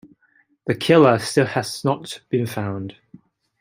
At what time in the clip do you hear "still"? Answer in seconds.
1.19-1.45